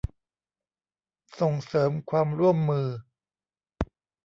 [1.39, 2.87] ส่งเสริมความร่วมมือ